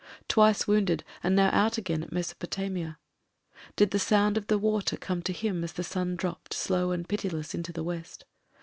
Twice 0.27 0.67
wounded, 0.67 1.03
and 1.21 1.35
now 1.35 1.49
out 1.53 1.77
again 1.77 2.01
in 2.01 2.09
Mesopotamia. 2.11 2.97
Did 3.75 3.91
the 3.91 3.99
sound 3.99 4.35
of 4.35 4.47
the 4.47 4.57
water 4.57 4.97
come 4.97 5.21
to 5.21 5.31
him 5.31 5.63
as 5.63 5.73
the 5.73 5.83
sun 5.83 6.15
dropped, 6.15 6.55
slow 6.55 6.89
and 6.89 7.07
pitiless, 7.07 7.53
into 7.53 7.71
the 7.71 7.83
west? 7.83 8.25